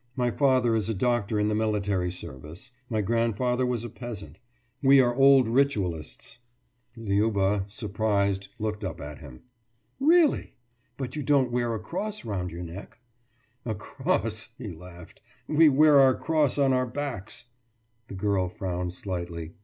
[0.14, 2.70] «»My father is a doctor in the military service.
[2.90, 4.38] My grandfather was a peasant.
[4.82, 6.38] We are old ritualists.«
[6.98, 9.44] Liuba, surprised, looked up at him.
[9.98, 10.52] »Really?
[10.98, 12.98] But you don't wear a cross round your neck.«
[13.64, 15.22] »A cross!« he laughed.
[15.48, 17.46] »We wear our cross on our backs.«
[18.08, 19.54] The girl frowned slightly.